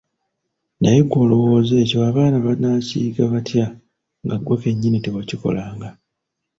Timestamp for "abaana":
2.09-2.37